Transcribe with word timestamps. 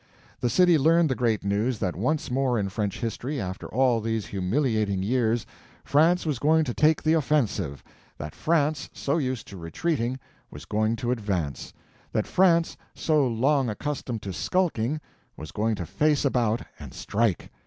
The 0.39 0.49
city 0.49 0.79
learned 0.79 1.09
the 1.09 1.15
great 1.15 1.43
news 1.43 1.77
that 1.77 1.95
once 1.95 2.31
more 2.31 2.57
in 2.57 2.69
French 2.69 2.99
history, 3.01 3.39
after 3.39 3.67
all 3.71 4.01
these 4.01 4.25
humiliating 4.25 5.03
years, 5.03 5.45
France 5.83 6.25
was 6.25 6.39
going 6.39 6.63
to 6.63 6.73
take 6.73 7.03
the 7.03 7.13
offensive; 7.13 7.83
that 8.17 8.33
France, 8.33 8.89
so 8.93 9.19
used 9.19 9.47
to 9.49 9.57
retreating, 9.57 10.19
was 10.49 10.65
going 10.65 10.95
to 10.95 11.11
advance; 11.11 11.71
that 12.13 12.25
France, 12.25 12.75
so 12.95 13.27
long 13.27 13.69
accustomed 13.69 14.23
to 14.23 14.33
skulking, 14.33 14.99
was 15.37 15.51
going 15.51 15.75
to 15.75 15.85
face 15.85 16.25
about 16.25 16.63
and 16.79 16.95
strike. 16.95 17.51